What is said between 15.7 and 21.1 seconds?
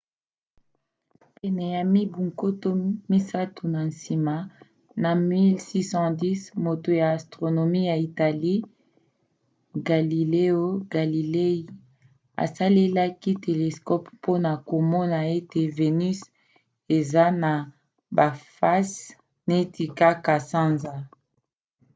venus eza na bafase neti kaka sanza